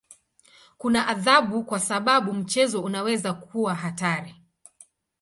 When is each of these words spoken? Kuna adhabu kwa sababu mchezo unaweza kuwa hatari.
Kuna 0.77 1.07
adhabu 1.07 1.63
kwa 1.63 1.79
sababu 1.79 2.33
mchezo 2.33 2.81
unaweza 2.81 3.33
kuwa 3.33 3.75
hatari. 3.75 4.35